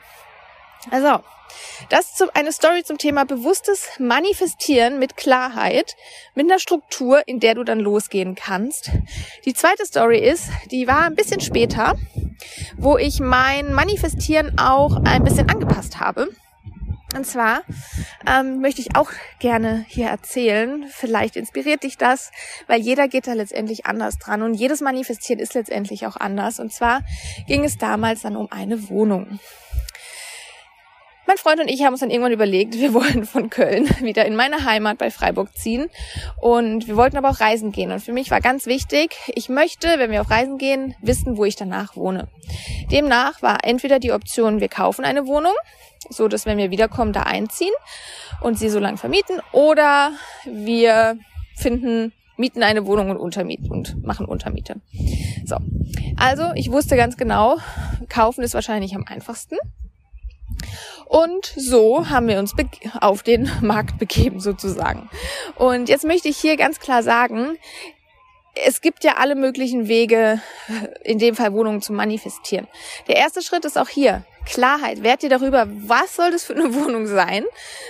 Also, 0.90 1.20
das 1.90 2.20
ist 2.20 2.36
eine 2.36 2.52
Story 2.52 2.84
zum 2.84 2.98
Thema 2.98 3.24
bewusstes 3.24 3.88
Manifestieren 3.98 4.98
mit 4.98 5.16
Klarheit, 5.16 5.96
mit 6.34 6.46
einer 6.46 6.58
Struktur, 6.58 7.26
in 7.26 7.40
der 7.40 7.54
du 7.54 7.64
dann 7.64 7.80
losgehen 7.80 8.34
kannst. 8.34 8.90
Die 9.44 9.54
zweite 9.54 9.86
Story 9.86 10.18
ist, 10.18 10.48
die 10.70 10.86
war 10.86 11.02
ein 11.02 11.14
bisschen 11.14 11.40
später, 11.40 11.96
wo 12.76 12.98
ich 12.98 13.20
mein 13.20 13.72
Manifestieren 13.72 14.58
auch 14.58 15.02
ein 15.04 15.24
bisschen 15.24 15.48
angepasst 15.48 16.00
habe. 16.00 16.28
Und 17.14 17.26
zwar 17.26 17.62
ähm, 18.26 18.60
möchte 18.60 18.82
ich 18.82 18.94
auch 18.94 19.10
gerne 19.38 19.86
hier 19.88 20.08
erzählen, 20.08 20.84
vielleicht 20.90 21.36
inspiriert 21.36 21.82
dich 21.82 21.96
das, 21.96 22.30
weil 22.66 22.80
jeder 22.80 23.08
geht 23.08 23.26
da 23.26 23.32
letztendlich 23.32 23.86
anders 23.86 24.18
dran 24.18 24.42
und 24.42 24.52
jedes 24.52 24.82
Manifestieren 24.82 25.40
ist 25.40 25.54
letztendlich 25.54 26.06
auch 26.06 26.16
anders. 26.16 26.60
Und 26.60 26.74
zwar 26.74 27.02
ging 27.46 27.64
es 27.64 27.78
damals 27.78 28.22
dann 28.22 28.36
um 28.36 28.52
eine 28.52 28.90
Wohnung. 28.90 29.38
Mein 31.26 31.38
Freund 31.38 31.60
und 31.60 31.68
ich 31.68 31.82
haben 31.82 31.92
uns 31.92 32.00
dann 32.00 32.10
irgendwann 32.10 32.32
überlegt, 32.32 32.74
wir 32.78 32.94
wollen 32.94 33.24
von 33.24 33.50
Köln 33.50 33.88
wieder 34.00 34.24
in 34.26 34.36
meine 34.36 34.64
Heimat 34.64 34.98
bei 34.98 35.10
Freiburg 35.10 35.56
ziehen 35.56 35.88
und 36.40 36.86
wir 36.86 36.96
wollten 36.96 37.16
aber 37.16 37.30
auch 37.30 37.40
reisen 37.40 37.72
gehen. 37.72 37.90
Und 37.90 38.00
für 38.00 38.12
mich 38.12 38.30
war 38.30 38.40
ganz 38.40 38.66
wichtig, 38.66 39.16
ich 39.34 39.48
möchte, 39.48 39.88
wenn 39.98 40.12
wir 40.12 40.20
auf 40.20 40.30
Reisen 40.30 40.56
gehen, 40.56 40.94
wissen, 41.02 41.36
wo 41.36 41.44
ich 41.44 41.56
danach 41.56 41.96
wohne. 41.96 42.28
Demnach 42.92 43.42
war 43.42 43.64
entweder 43.64 43.98
die 43.98 44.12
Option, 44.12 44.60
wir 44.60 44.68
kaufen 44.68 45.04
eine 45.04 45.26
Wohnung, 45.26 45.54
so 46.10 46.28
dass 46.28 46.46
wenn 46.46 46.58
wir 46.58 46.70
wiederkommen, 46.70 47.12
da 47.12 47.22
einziehen 47.22 47.74
und 48.40 48.56
sie 48.56 48.68
so 48.68 48.78
lange 48.78 48.96
vermieten, 48.96 49.40
oder 49.50 50.12
wir 50.44 51.18
finden 51.56 52.12
mieten 52.36 52.62
eine 52.62 52.86
Wohnung 52.86 53.10
und 53.10 53.16
untermieten 53.16 53.70
und 53.70 54.04
machen 54.04 54.26
Untermiete. 54.26 54.76
So. 55.44 55.56
Also, 56.16 56.52
ich 56.54 56.70
wusste 56.70 56.96
ganz 56.96 57.16
genau, 57.16 57.56
kaufen 58.08 58.44
ist 58.44 58.54
wahrscheinlich 58.54 58.94
am 58.94 59.04
einfachsten. 59.06 59.56
Und 61.06 61.52
so 61.56 62.08
haben 62.08 62.28
wir 62.28 62.38
uns 62.38 62.54
auf 63.00 63.22
den 63.22 63.50
Markt 63.60 63.98
begeben 63.98 64.40
sozusagen. 64.40 65.08
Und 65.54 65.88
jetzt 65.88 66.04
möchte 66.04 66.28
ich 66.28 66.36
hier 66.36 66.56
ganz 66.56 66.80
klar 66.80 67.02
sagen, 67.02 67.56
es 68.64 68.80
gibt 68.80 69.04
ja 69.04 69.16
alle 69.18 69.34
möglichen 69.34 69.86
Wege, 69.86 70.40
in 71.04 71.18
dem 71.18 71.34
Fall 71.34 71.52
Wohnungen 71.52 71.82
zu 71.82 71.92
manifestieren. 71.92 72.66
Der 73.06 73.16
erste 73.16 73.42
Schritt 73.42 73.64
ist 73.64 73.76
auch 73.76 73.88
hier 73.88 74.24
Klarheit. 74.46 75.02
Werd 75.02 75.22
dir 75.22 75.28
darüber, 75.28 75.66
was 75.68 76.16
soll 76.16 76.30
das 76.30 76.44
für 76.44 76.54
eine 76.54 76.74
Wohnung 76.74 77.06
sein? 77.06 77.44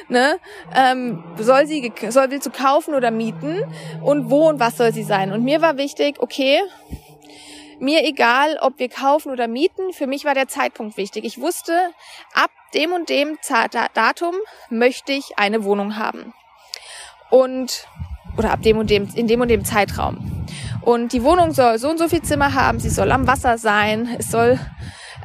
Ne? 0.09 0.39
Ähm, 0.75 1.23
soll 1.39 1.67
sie, 1.67 1.93
soll 2.09 2.31
willst 2.31 2.47
du 2.47 2.51
kaufen 2.51 2.95
oder 2.95 3.11
mieten? 3.11 3.63
Und 4.03 4.31
wo 4.31 4.49
und 4.49 4.59
was 4.59 4.77
soll 4.77 4.93
sie 4.93 5.05
sein? 5.05 5.33
Und 5.33 5.45
mir 5.45 5.63
war 5.63 5.77
wichtig, 5.77 6.17
okay, 6.19 6.61
mir 7.80 8.04
egal, 8.04 8.59
ob 8.61 8.78
wir 8.78 8.88
kaufen 8.88 9.30
oder 9.30 9.49
mieten. 9.49 9.92
Für 9.92 10.06
mich 10.06 10.25
war 10.25 10.35
der 10.35 10.49
Zeitpunkt 10.49 10.97
wichtig. 10.97 11.25
Ich 11.25 11.38
wusste, 11.40 11.73
ab 12.35 12.50
dem 12.75 12.92
und 12.92 13.09
dem 13.09 13.38
Datum 13.95 14.35
möchte 14.71 15.12
ich 15.12 15.38
eine 15.38 15.64
Wohnung 15.64 15.97
haben. 15.97 16.33
Und, 17.30 17.87
oder 18.37 18.52
ab 18.52 18.62
dem 18.62 18.78
und 18.78 18.90
dem, 18.90 19.09
in 19.14 19.26
dem 19.26 19.40
und 19.40 19.49
dem 19.49 19.64
Zeitraum. 19.64 20.47
Und 20.83 21.12
die 21.12 21.23
Wohnung 21.23 21.52
soll 21.52 21.78
so 21.78 21.90
und 21.90 21.99
so 21.99 22.09
viel 22.09 22.23
Zimmer 22.23 22.54
haben. 22.54 22.78
Sie 22.78 22.90
soll 22.90 23.11
am 23.11 23.26
Wasser 23.26 23.59
sein. 23.59 24.14
Es 24.18 24.30
soll, 24.30 24.59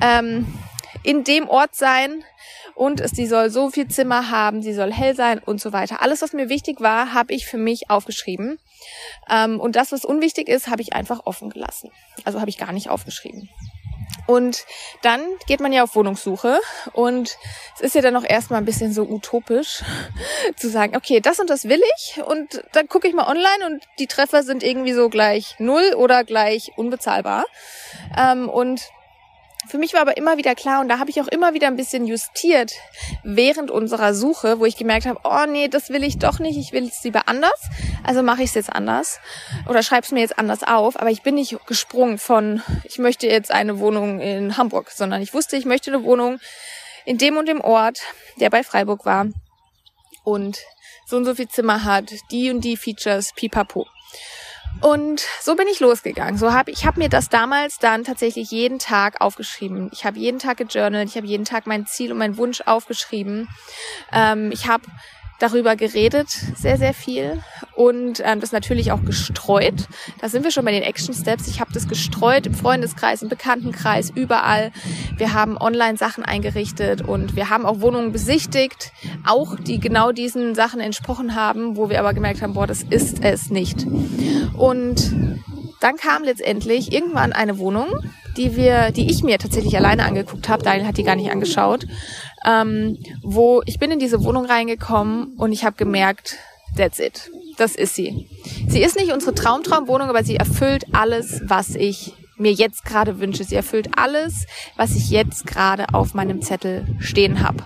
ähm, 0.01 0.47
in 1.03 1.23
dem 1.23 1.47
Ort 1.47 1.75
sein 1.75 2.23
und 2.75 2.99
es, 2.99 3.11
sie 3.11 3.27
soll 3.27 3.49
so 3.49 3.69
viel 3.69 3.87
Zimmer 3.87 4.29
haben, 4.29 4.61
sie 4.61 4.73
soll 4.73 4.91
hell 4.91 5.15
sein 5.15 5.39
und 5.39 5.61
so 5.61 5.73
weiter. 5.73 6.01
Alles, 6.01 6.21
was 6.21 6.33
mir 6.33 6.49
wichtig 6.49 6.81
war, 6.81 7.13
habe 7.13 7.33
ich 7.33 7.45
für 7.45 7.57
mich 7.57 7.89
aufgeschrieben. 7.89 8.59
Ähm, 9.29 9.59
und 9.59 9.75
das, 9.75 9.91
was 9.91 10.05
unwichtig 10.05 10.47
ist, 10.47 10.67
habe 10.67 10.81
ich 10.81 10.93
einfach 10.93 11.25
offen 11.25 11.49
gelassen. 11.49 11.91
Also 12.25 12.39
habe 12.39 12.49
ich 12.49 12.57
gar 12.57 12.71
nicht 12.71 12.89
aufgeschrieben. 12.89 13.49
Und 14.27 14.65
dann 15.01 15.21
geht 15.47 15.59
man 15.59 15.73
ja 15.73 15.83
auf 15.83 15.95
Wohnungssuche 15.95 16.59
und 16.93 17.37
es 17.75 17.81
ist 17.81 17.95
ja 17.95 18.01
dann 18.01 18.15
auch 18.15 18.23
erstmal 18.23 18.61
ein 18.61 18.65
bisschen 18.65 18.93
so 18.93 19.03
utopisch 19.03 19.83
zu 20.55 20.69
sagen, 20.69 20.95
okay, 20.95 21.19
das 21.19 21.39
und 21.39 21.49
das 21.49 21.65
will 21.67 21.81
ich 21.97 22.23
und 22.23 22.63
dann 22.73 22.87
gucke 22.87 23.07
ich 23.07 23.13
mal 23.13 23.27
online 23.27 23.65
und 23.65 23.83
die 23.99 24.07
Treffer 24.07 24.43
sind 24.43 24.63
irgendwie 24.63 24.93
so 24.93 25.09
gleich 25.09 25.55
null 25.59 25.95
oder 25.95 26.23
gleich 26.23 26.71
unbezahlbar. 26.77 27.45
Ähm, 28.17 28.47
und 28.47 28.81
für 29.67 29.77
mich 29.77 29.93
war 29.93 30.01
aber 30.01 30.17
immer 30.17 30.37
wieder 30.37 30.55
klar 30.55 30.81
und 30.81 30.89
da 30.89 30.99
habe 30.99 31.09
ich 31.09 31.21
auch 31.21 31.27
immer 31.27 31.53
wieder 31.53 31.67
ein 31.67 31.75
bisschen 31.75 32.05
justiert 32.05 32.73
während 33.23 33.69
unserer 33.71 34.13
Suche, 34.13 34.59
wo 34.59 34.65
ich 34.65 34.77
gemerkt 34.77 35.05
habe, 35.05 35.19
oh 35.23 35.45
nee, 35.49 35.67
das 35.67 35.89
will 35.89 36.03
ich 36.03 36.17
doch 36.17 36.39
nicht, 36.39 36.57
ich 36.57 36.71
will 36.71 36.87
es 36.87 37.03
lieber 37.03 37.27
anders, 37.27 37.69
also 38.03 38.23
mache 38.23 38.43
ich 38.43 38.49
es 38.49 38.55
jetzt 38.55 38.73
anders 38.73 39.19
oder 39.67 39.83
schreibe 39.83 40.05
es 40.05 40.11
mir 40.11 40.21
jetzt 40.21 40.37
anders 40.39 40.63
auf, 40.63 40.99
aber 40.99 41.11
ich 41.11 41.21
bin 41.21 41.35
nicht 41.35 41.57
gesprungen 41.67 42.17
von, 42.17 42.61
ich 42.83 42.97
möchte 42.97 43.27
jetzt 43.27 43.51
eine 43.51 43.79
Wohnung 43.79 44.19
in 44.19 44.57
Hamburg, 44.57 44.91
sondern 44.91 45.21
ich 45.21 45.33
wusste, 45.33 45.57
ich 45.57 45.65
möchte 45.65 45.93
eine 45.93 46.03
Wohnung 46.03 46.39
in 47.05 47.17
dem 47.17 47.37
und 47.37 47.47
dem 47.47 47.61
Ort, 47.61 48.01
der 48.39 48.49
bei 48.49 48.63
Freiburg 48.63 49.05
war 49.05 49.27
und 50.23 50.59
so 51.05 51.17
und 51.17 51.25
so 51.25 51.35
viel 51.35 51.47
Zimmer 51.47 51.83
hat, 51.83 52.11
die 52.31 52.49
und 52.49 52.61
die 52.61 52.77
Features, 52.77 53.33
pipapo. 53.35 53.85
Und 54.79 55.21
so 55.41 55.55
bin 55.55 55.67
ich 55.67 55.79
losgegangen. 55.79 56.37
So 56.37 56.53
habe 56.53 56.71
ich 56.71 56.85
habe 56.85 56.99
mir 56.99 57.09
das 57.09 57.29
damals 57.29 57.77
dann 57.77 58.03
tatsächlich 58.03 58.49
jeden 58.51 58.79
Tag 58.79 59.21
aufgeschrieben. 59.21 59.89
Ich 59.91 60.05
habe 60.05 60.17
jeden 60.17 60.39
Tag 60.39 60.57
gejournalt, 60.57 61.09
ich 61.09 61.17
habe 61.17 61.27
jeden 61.27 61.45
Tag 61.45 61.67
mein 61.67 61.85
Ziel 61.85 62.11
und 62.11 62.17
meinen 62.17 62.37
Wunsch 62.37 62.61
aufgeschrieben. 62.65 63.47
Ähm, 64.11 64.51
ich 64.51 64.67
habe 64.67 64.83
darüber 65.41 65.75
geredet, 65.75 66.29
sehr, 66.55 66.77
sehr 66.77 66.93
viel. 66.93 67.41
Und 67.75 68.21
ähm, 68.23 68.39
das 68.39 68.51
natürlich 68.51 68.91
auch 68.91 69.03
gestreut. 69.03 69.87
Da 70.19 70.29
sind 70.29 70.43
wir 70.43 70.51
schon 70.51 70.65
bei 70.65 70.71
den 70.71 70.83
Action 70.83 71.13
Steps. 71.13 71.47
Ich 71.47 71.59
habe 71.59 71.73
das 71.73 71.87
gestreut 71.87 72.45
im 72.45 72.53
Freundeskreis, 72.53 73.21
im 73.21 73.29
Bekanntenkreis, 73.29 74.11
überall. 74.13 74.71
Wir 75.17 75.33
haben 75.33 75.57
Online-Sachen 75.57 76.23
eingerichtet 76.23 77.01
und 77.01 77.35
wir 77.35 77.49
haben 77.49 77.65
auch 77.65 77.81
Wohnungen 77.81 78.11
besichtigt, 78.11 78.91
auch 79.25 79.55
die 79.55 79.79
genau 79.79 80.11
diesen 80.11 80.53
Sachen 80.53 80.79
entsprochen 80.79 81.35
haben, 81.35 81.75
wo 81.75 81.89
wir 81.89 81.99
aber 81.99 82.13
gemerkt 82.13 82.41
haben, 82.41 82.53
boah, 82.53 82.67
das 82.67 82.83
ist 82.83 83.23
es 83.23 83.49
nicht. 83.49 83.87
Und 84.57 85.13
dann 85.79 85.95
kam 85.95 86.23
letztendlich 86.23 86.93
irgendwann 86.93 87.33
eine 87.33 87.57
Wohnung, 87.57 87.87
die 88.37 88.55
wir, 88.55 88.91
die 88.91 89.09
ich 89.09 89.23
mir 89.23 89.39
tatsächlich 89.39 89.75
alleine 89.75 90.05
angeguckt 90.05 90.47
habe. 90.47 90.63
Daniel 90.63 90.85
hat 90.85 90.97
die 90.97 91.03
gar 91.03 91.15
nicht 91.15 91.31
angeschaut 91.31 91.87
ähm, 92.45 92.97
wo 93.21 93.61
ich 93.65 93.79
bin 93.79 93.91
in 93.91 93.99
diese 93.99 94.23
Wohnung 94.23 94.45
reingekommen 94.45 95.35
und 95.37 95.51
ich 95.51 95.63
habe 95.63 95.75
gemerkt, 95.75 96.37
that's 96.75 96.99
it. 96.99 97.29
Das 97.57 97.75
ist 97.75 97.95
sie. 97.95 98.27
Sie 98.67 98.81
ist 98.81 98.97
nicht 98.97 99.11
unsere 99.11 99.35
Traumtraumwohnung, 99.35 100.09
aber 100.09 100.23
sie 100.23 100.35
erfüllt 100.35 100.85
alles, 100.93 101.41
was 101.45 101.75
ich 101.75 102.13
mir 102.37 102.51
jetzt 102.51 102.83
gerade 102.85 103.19
wünsche. 103.19 103.43
Sie 103.43 103.55
erfüllt 103.55 103.89
alles, 103.97 104.45
was 104.75 104.95
ich 104.95 105.09
jetzt 105.09 105.45
gerade 105.45 105.93
auf 105.93 106.13
meinem 106.13 106.41
Zettel 106.41 106.85
stehen 106.99 107.41
habe. 107.41 107.63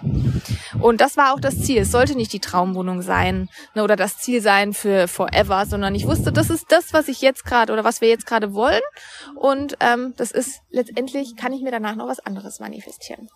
Und 0.81 1.01
das 1.01 1.17
war 1.17 1.33
auch 1.33 1.39
das 1.39 1.61
Ziel. 1.61 1.81
Es 1.81 1.91
sollte 1.91 2.15
nicht 2.15 2.33
die 2.33 2.39
Traumwohnung 2.39 3.01
sein 3.01 3.49
ne, 3.73 3.83
oder 3.83 3.95
das 3.95 4.17
Ziel 4.17 4.41
sein 4.41 4.73
für 4.73 5.07
forever, 5.07 5.65
sondern 5.65 5.95
ich 5.95 6.07
wusste, 6.07 6.31
das 6.31 6.49
ist 6.49 6.71
das, 6.71 6.93
was 6.93 7.07
ich 7.07 7.21
jetzt 7.21 7.45
gerade 7.45 7.71
oder 7.73 7.83
was 7.83 8.01
wir 8.01 8.09
jetzt 8.09 8.25
gerade 8.25 8.53
wollen. 8.53 8.81
Und 9.35 9.77
ähm, 9.79 10.13
das 10.17 10.31
ist 10.31 10.61
letztendlich, 10.69 11.35
kann 11.35 11.53
ich 11.53 11.61
mir 11.61 11.71
danach 11.71 11.95
noch 11.95 12.07
was 12.07 12.19
anderes 12.19 12.59
manifestieren. 12.59 13.29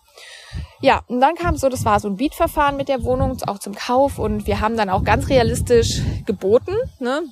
Ja, 0.80 1.02
und 1.08 1.20
dann 1.20 1.34
kam 1.34 1.56
so, 1.56 1.68
das 1.68 1.84
war 1.84 2.00
so 2.00 2.08
ein 2.08 2.16
Beatverfahren 2.16 2.76
mit 2.76 2.88
der 2.88 3.02
Wohnung, 3.02 3.38
auch 3.46 3.58
zum 3.58 3.74
Kauf 3.74 4.18
und 4.18 4.46
wir 4.46 4.60
haben 4.60 4.76
dann 4.76 4.90
auch 4.90 5.04
ganz 5.04 5.28
realistisch 5.28 6.00
geboten. 6.26 6.74
Ne? 6.98 7.22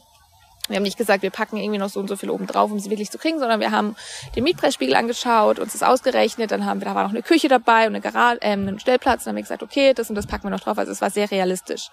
Wir 0.68 0.76
haben 0.76 0.82
nicht 0.82 0.98
gesagt, 0.98 1.22
wir 1.22 1.30
packen 1.30 1.56
irgendwie 1.56 1.78
noch 1.78 1.88
so 1.88 2.00
und 2.00 2.08
so 2.08 2.16
viel 2.16 2.30
oben 2.30 2.46
drauf, 2.46 2.70
um 2.70 2.78
sie 2.78 2.90
wirklich 2.90 3.10
zu 3.10 3.18
kriegen, 3.18 3.38
sondern 3.38 3.60
wir 3.60 3.70
haben 3.70 3.96
den 4.36 4.44
Mietpreisspiegel 4.44 4.94
angeschaut, 4.94 5.58
uns 5.58 5.72
das 5.72 5.82
ausgerechnet, 5.82 6.50
dann 6.50 6.66
haben 6.66 6.80
wir, 6.80 6.86
da 6.86 6.94
war 6.94 7.04
noch 7.04 7.10
eine 7.10 7.22
Küche 7.22 7.48
dabei 7.48 7.86
und 7.86 7.94
eine 7.94 8.00
Garage, 8.00 8.40
äh, 8.42 8.50
einen 8.50 8.78
Stellplatz, 8.78 9.24
dann 9.24 9.32
haben 9.32 9.36
wir 9.36 9.42
gesagt, 9.42 9.62
okay, 9.62 9.94
das 9.94 10.08
und 10.08 10.14
das 10.14 10.26
packen 10.26 10.44
wir 10.44 10.50
noch 10.50 10.60
drauf. 10.60 10.78
Also 10.78 10.92
es 10.92 11.00
war 11.00 11.10
sehr 11.10 11.30
realistisch. 11.30 11.88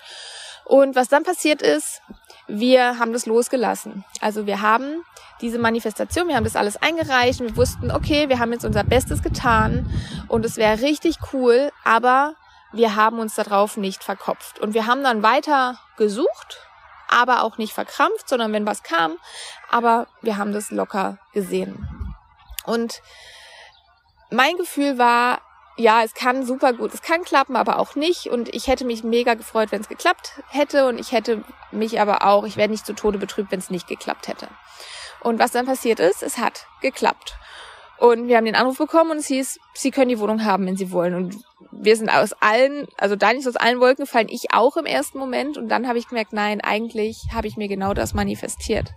Und 0.66 0.96
was 0.96 1.10
dann 1.10 1.24
passiert 1.24 1.62
ist, 1.62 2.02
wir 2.48 3.00
haben 3.00 3.14
das 3.14 3.26
losgelassen. 3.26 4.04
Also 4.20 4.46
wir 4.46 4.62
haben 4.62 5.04
diese 5.42 5.60
Manifestation, 5.60 6.28
wir 6.28 6.36
haben 6.36 6.44
das 6.44 6.56
alles 6.56 6.82
eingereicht 6.82 7.42
und 7.42 7.48
wir 7.48 7.58
wussten, 7.58 7.92
okay, 7.92 8.30
wir 8.30 8.40
haben 8.40 8.52
jetzt 8.52 8.66
unser 8.66 8.84
Bestes 8.84 9.22
getan 9.22 9.86
und 10.28 10.46
es 10.46 10.58
wäre 10.58 10.82
richtig 10.82 11.18
cool, 11.34 11.72
aber 11.84 12.34
wir 12.72 12.96
haben 12.96 13.20
uns 13.20 13.36
darauf 13.36 13.78
nicht 13.78 14.04
verkopft. 14.04 14.60
Und 14.60 14.74
wir 14.74 14.86
haben 14.86 15.04
dann 15.04 15.24
weiter 15.24 15.80
gesucht 15.98 16.60
aber 17.08 17.44
auch 17.44 17.58
nicht 17.58 17.74
verkrampft, 17.74 18.28
sondern 18.28 18.54
wenn 18.54 18.66
was 18.66 18.84
kam, 18.84 19.18
aber 19.70 20.08
wir 20.22 20.38
haben 20.38 20.54
das 20.54 20.72
locker 20.72 21.18
gesehen. 21.34 21.88
Und 22.66 23.02
mein 24.32 24.58
Gefühl 24.58 24.98
war, 24.98 25.42
ja, 25.78 26.04
es 26.04 26.14
kann 26.14 26.46
super 26.46 26.74
gut, 26.74 26.94
es 26.94 27.02
kann 27.02 27.24
klappen, 27.24 27.56
aber 27.56 27.80
auch 27.80 27.96
nicht. 27.96 28.28
Und 28.28 28.54
ich 28.54 28.68
hätte 28.68 28.86
mich 28.86 29.04
mega 29.04 29.34
gefreut, 29.34 29.72
wenn 29.72 29.82
es 29.82 29.90
geklappt 29.90 30.42
hätte. 30.50 30.88
Und 30.88 31.00
ich 31.00 31.12
hätte 31.12 31.44
mich 31.72 32.00
aber 32.00 32.26
auch, 32.26 32.46
ich 32.46 32.56
wäre 32.56 32.70
nicht 32.70 32.86
zu 32.86 32.94
Tode 32.94 33.18
betrübt, 33.18 33.52
wenn 33.52 33.60
es 33.60 33.70
nicht 33.70 33.88
geklappt 33.88 34.28
hätte. 34.28 34.48
Und 35.20 35.40
was 35.40 35.52
dann 35.52 35.66
passiert 35.66 36.00
ist, 36.00 36.24
es 36.24 36.38
hat 36.38 36.68
geklappt. 36.82 37.36
Und 37.98 38.28
wir 38.28 38.38
haben 38.38 38.46
den 38.46 38.56
Anruf 38.56 38.78
bekommen 38.78 39.12
und 39.12 39.18
es 39.18 39.28
hieß, 39.28 39.60
sie 39.74 39.92
können 39.92 40.10
die 40.10 40.20
Wohnung 40.20 40.44
haben, 40.44 40.66
wenn 40.66 40.76
sie 40.76 40.92
wollen. 40.92 41.16
Und 41.16 41.38
wir 41.72 41.96
sind 41.96 42.10
aus 42.10 42.34
allen, 42.34 42.88
also 42.98 43.16
da 43.16 43.32
nicht 43.32 43.48
aus 43.48 43.56
allen 43.56 43.80
Wolken 43.80 44.06
gefallen, 44.06 44.28
ich 44.30 44.54
auch 44.54 44.76
im 44.76 44.86
ersten 44.86 45.18
Moment. 45.18 45.58
Und 45.58 45.70
dann 45.70 45.88
habe 45.88 45.98
ich 45.98 46.08
gemerkt, 46.08 46.34
nein, 46.34 46.62
eigentlich 46.62 47.28
habe 47.34 47.48
ich 47.48 47.58
mir 47.58 47.68
genau 47.68 47.94
das 47.94 48.14
manifestiert. 48.14 48.94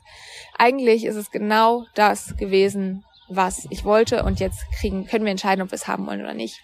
Eigentlich 0.59 1.05
ist 1.05 1.17
es 1.17 1.31
genau 1.31 1.85
das 1.95 2.37
gewesen, 2.37 3.05
was 3.28 3.67
ich 3.71 3.85
wollte. 3.85 4.25
Und 4.25 4.40
jetzt 4.40 4.64
kriegen, 4.81 5.07
können 5.07 5.25
wir 5.25 5.31
entscheiden, 5.31 5.62
ob 5.62 5.71
wir 5.71 5.76
es 5.76 5.87
haben 5.87 6.07
wollen 6.07 6.21
oder 6.21 6.35
nicht. 6.35 6.61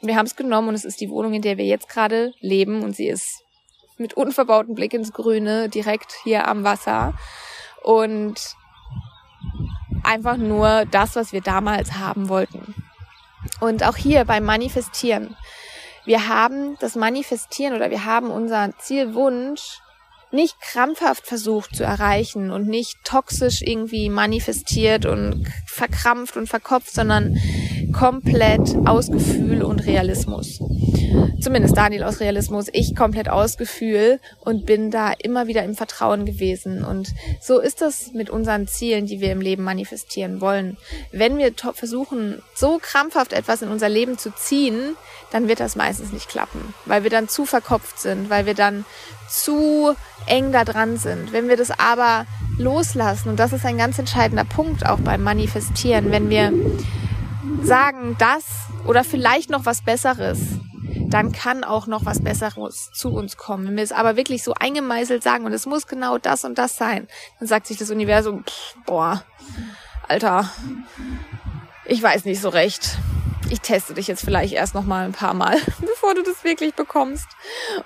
Und 0.00 0.08
wir 0.08 0.16
haben 0.16 0.26
es 0.26 0.36
genommen 0.36 0.68
und 0.68 0.74
es 0.74 0.84
ist 0.84 1.00
die 1.00 1.10
Wohnung, 1.10 1.34
in 1.34 1.42
der 1.42 1.58
wir 1.58 1.64
jetzt 1.64 1.88
gerade 1.88 2.32
leben. 2.40 2.82
Und 2.82 2.96
sie 2.96 3.06
ist 3.06 3.44
mit 3.98 4.14
unverbautem 4.14 4.74
Blick 4.74 4.94
ins 4.94 5.12
Grüne, 5.12 5.68
direkt 5.68 6.12
hier 6.24 6.48
am 6.48 6.64
Wasser. 6.64 7.14
Und 7.82 8.56
einfach 10.04 10.36
nur 10.36 10.84
das, 10.90 11.16
was 11.16 11.32
wir 11.32 11.40
damals 11.40 11.94
haben 11.94 12.28
wollten. 12.28 12.74
Und 13.60 13.84
auch 13.84 13.96
hier 13.96 14.24
beim 14.24 14.44
Manifestieren. 14.44 15.36
Wir 16.04 16.28
haben 16.28 16.76
das 16.80 16.96
Manifestieren 16.96 17.74
oder 17.74 17.90
wir 17.90 18.04
haben 18.04 18.30
unseren 18.30 18.74
Zielwunsch 18.78 19.80
nicht 20.30 20.60
krampfhaft 20.60 21.26
versucht 21.26 21.74
zu 21.74 21.84
erreichen 21.84 22.50
und 22.50 22.66
nicht 22.66 23.02
toxisch 23.04 23.62
irgendwie 23.62 24.10
manifestiert 24.10 25.06
und 25.06 25.46
verkrampft 25.66 26.36
und 26.36 26.48
verkopft, 26.48 26.92
sondern 26.92 27.38
komplett 27.92 28.76
aus 28.86 29.10
Gefühl 29.10 29.62
und 29.62 29.86
Realismus. 29.86 30.60
Zumindest 31.40 31.76
Daniel 31.76 32.02
aus 32.04 32.20
Realismus, 32.20 32.66
ich 32.72 32.96
komplett 32.96 33.28
aus 33.28 33.56
Gefühl 33.56 34.20
und 34.40 34.66
bin 34.66 34.90
da 34.90 35.12
immer 35.12 35.46
wieder 35.46 35.62
im 35.62 35.74
Vertrauen 35.74 36.26
gewesen. 36.26 36.84
Und 36.84 37.14
so 37.40 37.60
ist 37.60 37.80
das 37.80 38.12
mit 38.12 38.28
unseren 38.28 38.66
Zielen, 38.66 39.06
die 39.06 39.20
wir 39.20 39.32
im 39.32 39.40
Leben 39.40 39.62
manifestieren 39.62 40.40
wollen. 40.40 40.76
Wenn 41.12 41.38
wir 41.38 41.52
versuchen, 41.74 42.42
so 42.54 42.78
krampfhaft 42.80 43.32
etwas 43.32 43.62
in 43.62 43.68
unser 43.68 43.88
Leben 43.88 44.18
zu 44.18 44.34
ziehen, 44.34 44.96
dann 45.30 45.48
wird 45.48 45.60
das 45.60 45.76
meistens 45.76 46.12
nicht 46.12 46.28
klappen, 46.28 46.74
weil 46.86 47.02
wir 47.02 47.10
dann 47.10 47.28
zu 47.28 47.44
verkopft 47.44 48.00
sind, 48.00 48.30
weil 48.30 48.46
wir 48.46 48.54
dann 48.54 48.84
zu 49.28 49.94
eng 50.26 50.52
da 50.52 50.64
dran 50.64 50.96
sind. 50.96 51.32
Wenn 51.32 51.48
wir 51.48 51.56
das 51.56 51.70
aber 51.70 52.26
loslassen, 52.58 53.28
und 53.28 53.38
das 53.38 53.52
ist 53.52 53.64
ein 53.64 53.78
ganz 53.78 53.98
entscheidender 53.98 54.44
Punkt 54.44 54.86
auch 54.86 55.00
beim 55.00 55.22
Manifestieren, 55.22 56.10
wenn 56.10 56.30
wir 56.30 56.52
sagen, 57.62 58.16
das 58.18 58.44
oder 58.86 59.04
vielleicht 59.04 59.50
noch 59.50 59.66
was 59.66 59.82
Besseres, 59.82 60.38
dann 61.08 61.32
kann 61.32 61.64
auch 61.64 61.86
noch 61.86 62.04
was 62.04 62.22
Besseres 62.22 62.90
zu 62.92 63.10
uns 63.10 63.36
kommen. 63.36 63.66
Wenn 63.66 63.76
wir 63.76 63.82
es 63.82 63.92
aber 63.92 64.16
wirklich 64.16 64.42
so 64.42 64.54
eingemeißelt 64.54 65.22
sagen 65.22 65.46
und 65.46 65.52
es 65.52 65.66
muss 65.66 65.86
genau 65.86 66.18
das 66.18 66.44
und 66.44 66.58
das 66.58 66.76
sein, 66.76 67.08
dann 67.38 67.48
sagt 67.48 67.66
sich 67.66 67.78
das 67.78 67.90
Universum, 67.90 68.44
pff, 68.44 68.74
boah, 68.86 69.22
Alter, 70.06 70.50
ich 71.84 72.02
weiß 72.02 72.24
nicht 72.24 72.40
so 72.40 72.48
recht. 72.48 72.98
Ich 73.50 73.60
teste 73.62 73.94
dich 73.94 74.08
jetzt 74.08 74.22
vielleicht 74.22 74.52
erst 74.52 74.74
noch 74.74 74.84
mal 74.84 75.06
ein 75.06 75.12
paar 75.12 75.32
Mal, 75.32 75.56
bevor 75.80 76.14
du 76.14 76.22
das 76.22 76.44
wirklich 76.44 76.74
bekommst. 76.74 77.26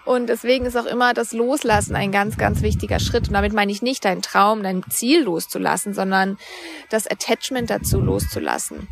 Und 0.04 0.26
deswegen 0.26 0.66
ist 0.66 0.76
auch 0.76 0.86
immer 0.86 1.14
das 1.14 1.32
Loslassen 1.32 1.94
ein 1.94 2.10
ganz, 2.10 2.36
ganz 2.36 2.62
wichtiger 2.62 2.98
Schritt. 2.98 3.28
Und 3.28 3.34
damit 3.34 3.52
meine 3.52 3.70
ich 3.70 3.80
nicht 3.80 4.04
deinen 4.04 4.22
Traum, 4.22 4.64
dein 4.64 4.82
Ziel 4.90 5.22
loszulassen, 5.22 5.94
sondern 5.94 6.36
das 6.90 7.06
Attachment 7.06 7.70
dazu 7.70 8.00
loszulassen. 8.00 8.88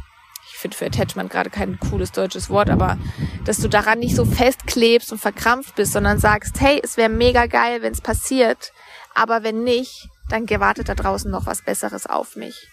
Finde 0.61 0.77
für 0.77 0.85
Attachment 0.85 1.31
gerade 1.31 1.49
kein 1.49 1.79
cooles 1.81 2.13
deutsches 2.13 2.51
Wort, 2.51 2.69
aber 2.69 2.99
dass 3.47 3.59
du 3.59 3.69
daran 3.69 3.99
nicht 3.99 4.15
so 4.15 4.27
festklebst 4.27 5.11
und 5.11 5.19
verkrampft 5.19 5.75
bist, 5.75 5.93
sondern 5.93 6.19
sagst, 6.19 6.61
hey, 6.61 6.79
es 6.85 6.99
wäre 6.99 7.09
mega 7.09 7.47
geil, 7.47 7.81
wenn 7.81 7.93
es 7.95 8.03
passiert, 8.03 8.73
aber 9.15 9.43
wenn 9.43 9.65
nicht, 9.65 10.09
dann 10.29 10.45
gewartet 10.45 10.91
da 10.91 10.95
draußen 10.95 11.31
noch 11.31 11.47
was 11.47 11.63
Besseres 11.63 12.07
auf 12.07 12.37
mich. 12.37 12.69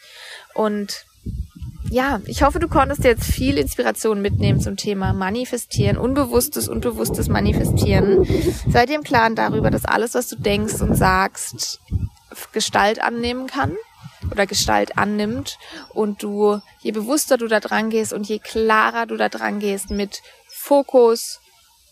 Und 0.54 1.06
ja, 1.90 2.20
ich 2.26 2.44
hoffe, 2.44 2.60
du 2.60 2.68
konntest 2.68 3.06
jetzt 3.06 3.24
viel 3.24 3.58
Inspiration 3.58 4.22
mitnehmen 4.22 4.60
zum 4.60 4.76
Thema 4.76 5.14
Manifestieren, 5.14 5.98
unbewusstes 5.98 6.68
und 6.68 6.82
bewusstes 6.82 7.30
Manifestieren. 7.30 8.26
Sei 8.70 8.86
dir 8.86 8.96
im 8.96 9.04
Klaren 9.04 9.36
darüber, 9.36 9.72
dass 9.72 9.86
alles, 9.86 10.14
was 10.14 10.28
du 10.28 10.36
denkst 10.36 10.82
und 10.82 10.96
sagst, 10.96 11.80
Gestalt 12.52 13.02
annehmen 13.02 13.48
kann 13.48 13.78
oder 14.32 14.46
Gestalt 14.48 14.98
annimmt 14.98 15.58
und 15.90 16.24
du, 16.24 16.62
je 16.82 16.92
bewusster 16.92 17.38
du 17.38 17.48
da 17.48 17.60
dran 17.60 17.90
gehst 17.90 18.14
und 18.14 18.28
je 18.28 18.40
klarer 18.40 19.06
du 19.06 19.18
da 19.18 19.30
dran 19.30 19.60
gehst 19.60 19.90
mit 19.90 20.22
Fokus 20.48 21.40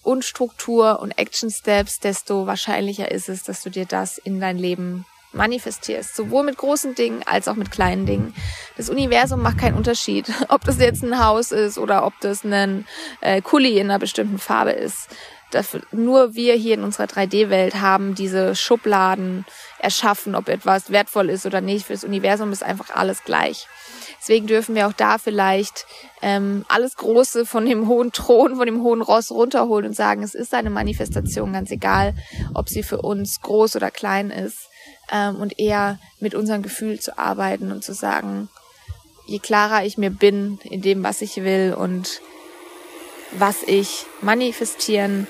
und 0.03 0.23
Struktur 0.23 0.99
und 0.99 1.17
Action 1.17 1.49
Steps, 1.49 1.99
desto 1.99 2.45
wahrscheinlicher 2.45 3.11
ist 3.11 3.27
es, 3.29 3.43
dass 3.43 3.63
du 3.63 3.69
dir 3.69 3.85
das 3.85 4.17
in 4.17 4.39
dein 4.39 4.57
Leben 4.57 5.05
manifestierst, 5.35 6.15
sowohl 6.15 6.43
mit 6.43 6.57
großen 6.57 6.95
Dingen 6.95 7.21
als 7.25 7.47
auch 7.47 7.55
mit 7.55 7.69
kleinen 7.71 8.05
Dingen. 8.05 8.33
Das 8.77 8.89
Universum 8.89 9.41
macht 9.41 9.57
keinen 9.57 9.75
Unterschied, 9.75 10.31
ob 10.49 10.63
das 10.63 10.79
jetzt 10.79 11.03
ein 11.03 11.23
Haus 11.23 11.51
ist 11.51 11.77
oder 11.77 12.05
ob 12.05 12.13
das 12.21 12.43
ein 12.43 12.85
äh, 13.21 13.41
Kuli 13.41 13.77
in 13.79 13.89
einer 13.89 13.99
bestimmten 13.99 14.39
Farbe 14.39 14.71
ist. 14.71 15.09
Dafür, 15.51 15.81
nur 15.91 16.35
wir 16.35 16.55
hier 16.55 16.73
in 16.73 16.83
unserer 16.83 17.05
3D-Welt 17.05 17.75
haben 17.75 18.15
diese 18.15 18.55
Schubladen 18.55 19.45
erschaffen, 19.79 20.35
ob 20.35 20.49
etwas 20.49 20.89
wertvoll 20.89 21.29
ist 21.29 21.45
oder 21.45 21.61
nicht. 21.61 21.85
Für 21.85 21.93
das 21.93 22.03
Universum 22.03 22.51
ist 22.51 22.63
einfach 22.63 22.89
alles 22.89 23.23
gleich. 23.23 23.67
Deswegen 24.19 24.47
dürfen 24.47 24.73
wir 24.73 24.87
auch 24.87 24.93
da 24.93 25.19
vielleicht 25.19 25.85
ähm, 26.23 26.65
alles 26.67 26.95
Große 26.95 27.45
von 27.45 27.65
dem 27.65 27.87
hohen 27.87 28.11
Thron, 28.11 28.55
von 28.55 28.65
dem 28.65 28.81
hohen 28.81 29.03
Ross 29.03 29.29
runterholen 29.29 29.85
und 29.85 29.93
sagen, 29.93 30.23
es 30.23 30.33
ist 30.33 30.55
eine 30.55 30.71
Manifestation, 30.71 31.53
ganz 31.53 31.69
egal, 31.69 32.15
ob 32.55 32.67
sie 32.67 32.81
für 32.81 33.01
uns 33.01 33.39
groß 33.41 33.75
oder 33.75 33.91
klein 33.91 34.31
ist 34.31 34.69
ähm, 35.11 35.35
und 35.35 35.59
eher 35.59 35.99
mit 36.19 36.33
unserem 36.33 36.63
Gefühl 36.63 36.99
zu 36.99 37.19
arbeiten 37.19 37.71
und 37.71 37.83
zu 37.83 37.93
sagen, 37.93 38.49
je 39.27 39.39
klarer 39.39 39.85
ich 39.85 39.97
mir 39.97 40.09
bin 40.09 40.59
in 40.63 40.81
dem, 40.81 41.03
was 41.03 41.21
ich 41.21 41.37
will 41.37 41.75
und 41.77 42.21
was 43.31 43.63
ich 43.63 44.05
manifestieren 44.21 45.27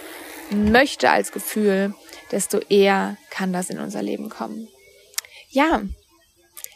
möchte 0.52 1.10
als 1.10 1.32
Gefühl, 1.32 1.94
desto 2.32 2.60
eher 2.70 3.18
kann 3.30 3.54
das 3.54 3.70
in 3.70 3.80
unser 3.80 4.02
Leben 4.02 4.30
kommen. 4.30 4.68
Ja, 5.50 5.82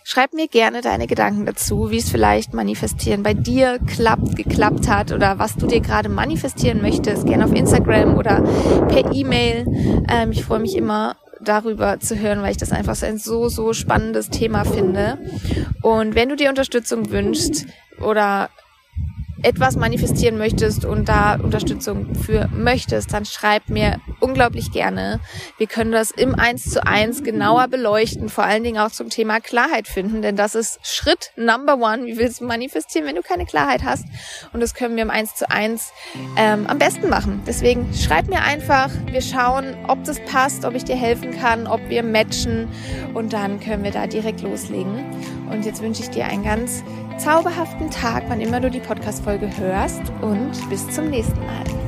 schreib 0.03 0.33
mir 0.33 0.47
gerne 0.47 0.81
deine 0.81 1.07
Gedanken 1.07 1.45
dazu, 1.45 1.91
wie 1.91 1.97
es 1.97 2.09
vielleicht 2.09 2.53
manifestieren 2.53 3.23
bei 3.23 3.33
dir 3.33 3.79
klappt, 3.85 4.35
geklappt 4.35 4.87
hat 4.87 5.11
oder 5.11 5.39
was 5.39 5.55
du 5.55 5.67
dir 5.67 5.81
gerade 5.81 6.09
manifestieren 6.09 6.81
möchtest, 6.81 7.25
gerne 7.25 7.45
auf 7.45 7.53
Instagram 7.53 8.17
oder 8.17 8.41
per 8.87 9.13
E-Mail. 9.13 9.65
Ähm, 10.09 10.31
ich 10.31 10.43
freue 10.43 10.59
mich 10.59 10.75
immer 10.75 11.15
darüber 11.41 11.99
zu 11.99 12.17
hören, 12.17 12.41
weil 12.41 12.51
ich 12.51 12.57
das 12.57 12.71
einfach 12.71 12.95
so 12.95 13.05
ein 13.05 13.17
so, 13.17 13.49
so 13.49 13.73
spannendes 13.73 14.29
Thema 14.29 14.65
finde. 14.65 15.17
Und 15.81 16.15
wenn 16.15 16.29
du 16.29 16.35
dir 16.35 16.49
Unterstützung 16.49 17.11
wünschst 17.11 17.65
oder 18.01 18.49
etwas 19.43 19.75
manifestieren 19.75 20.37
möchtest 20.37 20.85
und 20.85 21.07
da 21.07 21.35
Unterstützung 21.35 22.15
für 22.15 22.49
möchtest, 22.53 23.13
dann 23.13 23.25
schreib 23.25 23.69
mir 23.69 23.99
unglaublich 24.19 24.71
gerne. 24.71 25.19
Wir 25.57 25.67
können 25.67 25.91
das 25.91 26.11
im 26.11 26.35
Eins 26.35 26.69
zu 26.69 26.85
eins 26.85 27.23
genauer 27.23 27.67
beleuchten, 27.67 28.29
vor 28.29 28.43
allen 28.43 28.63
Dingen 28.63 28.79
auch 28.79 28.91
zum 28.91 29.09
Thema 29.09 29.39
Klarheit 29.39 29.87
finden, 29.87 30.21
denn 30.21 30.35
das 30.35 30.55
ist 30.55 30.79
Schritt 30.83 31.31
Number 31.35 31.75
One. 31.75 32.05
Wie 32.05 32.17
willst 32.17 32.41
du 32.41 32.45
manifestieren, 32.45 33.07
wenn 33.07 33.15
du 33.15 33.21
keine 33.21 33.45
Klarheit 33.45 33.83
hast? 33.83 34.05
Und 34.53 34.59
das 34.59 34.73
können 34.73 34.95
wir 34.95 35.03
im 35.03 35.09
Eins 35.09 35.35
zu 35.35 35.49
eins 35.49 35.91
ähm, 36.37 36.67
am 36.67 36.77
besten 36.77 37.09
machen. 37.09 37.41
Deswegen 37.47 37.93
schreib 37.93 38.27
mir 38.27 38.41
einfach. 38.41 38.89
Wir 39.11 39.21
schauen, 39.21 39.75
ob 39.87 40.03
das 40.03 40.19
passt, 40.25 40.65
ob 40.65 40.75
ich 40.75 40.83
dir 40.83 40.95
helfen 40.95 41.31
kann, 41.31 41.67
ob 41.67 41.79
wir 41.89 42.03
matchen 42.03 42.67
und 43.13 43.33
dann 43.33 43.59
können 43.59 43.83
wir 43.83 43.91
da 43.91 44.07
direkt 44.07 44.41
loslegen. 44.41 45.05
Und 45.49 45.65
jetzt 45.65 45.81
wünsche 45.81 46.03
ich 46.03 46.09
dir 46.09 46.25
einen 46.25 46.43
ganz 46.43 46.83
zauberhaften 47.19 47.91
Tag, 47.91 48.23
wann 48.29 48.41
immer 48.41 48.61
du 48.61 48.71
die 48.71 48.79
Podcast-Folge 48.79 49.49
hörst 49.57 50.01
und 50.21 50.51
bis 50.69 50.89
zum 50.89 51.09
nächsten 51.09 51.39
Mal. 51.45 51.78